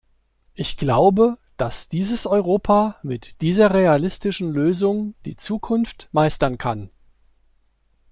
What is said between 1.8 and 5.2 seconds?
dieses Europa mit dieser realistischen Lösung